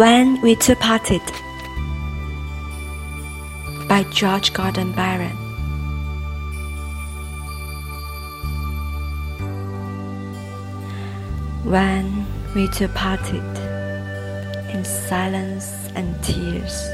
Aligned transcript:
When 0.00 0.40
We 0.40 0.56
Two 0.56 0.76
Parted 0.76 1.20
by 3.86 4.02
George 4.10 4.54
Gordon 4.54 4.92
Byron. 4.92 5.36
When 11.64 12.24
we 12.54 12.66
two 12.68 12.88
parted 12.88 13.44
in 14.72 14.86
silence 14.86 15.90
and 15.94 16.08
tears, 16.24 16.88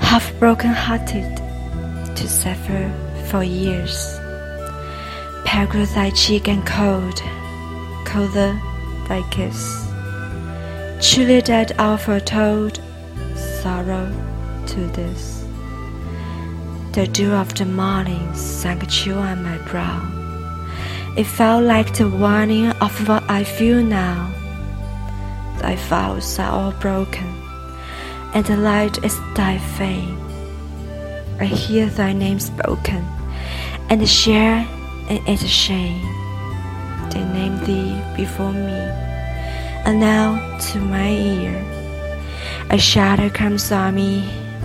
half 0.00 0.36
broken 0.40 0.70
hearted 0.72 1.36
to 2.16 2.28
suffer 2.28 2.90
for 3.30 3.44
years, 3.44 4.18
pale 5.44 5.68
grew 5.68 5.86
thy 5.86 6.10
cheek 6.10 6.48
and 6.48 6.66
cold, 6.66 7.22
colder 8.04 8.60
thy 9.06 9.22
kiss. 9.30 9.85
Truly 11.00 11.42
dead 11.42 11.72
our 11.78 11.98
foretold 11.98 12.80
sorrow 13.34 14.10
to 14.66 14.86
this. 14.88 15.44
The 16.92 17.06
dew 17.06 17.32
of 17.32 17.54
the 17.54 17.66
morning 17.66 18.34
sank 18.34 18.88
chill 18.88 19.18
on 19.18 19.42
my 19.42 19.58
brow. 19.68 20.00
It 21.14 21.24
felt 21.24 21.64
like 21.64 21.94
the 21.94 22.08
warning 22.08 22.68
of 22.80 23.08
what 23.08 23.22
I 23.28 23.44
feel 23.44 23.82
now. 23.82 24.32
Thy 25.60 25.76
vows 25.76 26.38
are 26.38 26.50
all 26.50 26.72
broken, 26.72 27.26
and 28.32 28.46
the 28.46 28.56
light 28.56 29.04
is 29.04 29.20
thy 29.34 29.58
fame. 29.76 30.18
I 31.38 31.44
hear 31.44 31.86
thy 31.90 32.14
name 32.14 32.40
spoken, 32.40 33.04
and 33.90 34.08
share 34.08 34.66
in 35.10 35.22
its 35.26 35.44
shame. 35.44 36.00
They 37.10 37.22
name 37.22 37.62
thee 37.64 38.00
before 38.16 38.52
me 38.52 39.15
and 39.86 40.00
now 40.00 40.58
to 40.58 40.80
my 40.80 41.10
ear, 41.10 41.64
a 42.70 42.78
shadow 42.78 43.30
comes 43.30 43.70
on 43.70 43.94
me, 43.94 44.22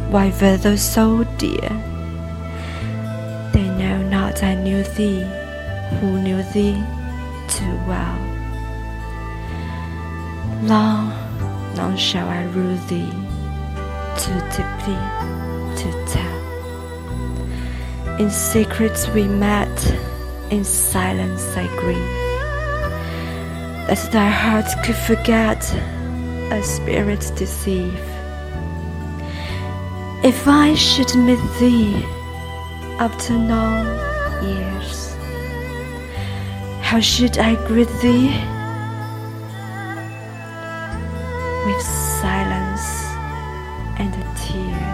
why 0.09 0.33
withal 0.41 0.75
so 0.77 1.23
dear? 1.37 1.69
They 3.53 3.69
know 3.77 4.01
not 4.09 4.41
I 4.41 4.55
knew 4.55 4.83
thee, 4.83 5.21
who 5.99 6.19
knew 6.23 6.41
thee 6.53 6.83
too 7.47 7.75
well. 7.87 8.17
Long, 10.63 11.13
long 11.75 11.95
shall 11.97 12.27
I 12.27 12.45
rue 12.45 12.77
thee, 12.89 13.11
too 14.17 14.39
deeply 14.57 14.99
to 15.81 15.87
tell. 16.13 16.39
In 18.19 18.31
secrets 18.31 19.07
we 19.09 19.27
met, 19.27 19.95
in 20.49 20.63
silence 20.63 21.55
I 21.55 21.67
grieve 21.79 22.20
that 23.87 24.11
thy 24.11 24.29
heart 24.29 24.67
could 24.83 24.95
forget 24.95 25.61
a 26.51 26.61
spirit 26.63 27.31
deceive. 27.35 27.99
If 30.23 30.47
I 30.47 30.75
should 30.75 31.15
meet 31.15 31.39
thee 31.59 32.05
after 32.99 33.33
long 33.33 33.85
years, 34.43 35.15
how 36.81 36.99
should 36.99 37.37
I 37.37 37.55
greet 37.67 37.89
thee? 38.01 38.29
With 41.65 41.81
silence 42.21 42.87
and 43.97 44.13
a 44.13 44.25
tear. 44.35 44.90